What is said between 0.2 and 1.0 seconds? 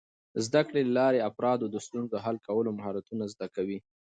د زده کړې له